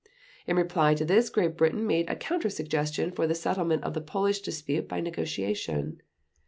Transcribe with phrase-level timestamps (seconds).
[0.47, 4.01] In reply to this, Great Britain made a counter suggestion for the settlement of the
[4.01, 6.01] Polish dispute by negotiation.